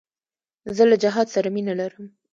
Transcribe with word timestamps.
زه 0.75 0.83
له 0.89 0.95
جهاد 1.03 1.27
سره 1.35 1.47
مینه 1.55 1.73
لرم. 1.79 2.05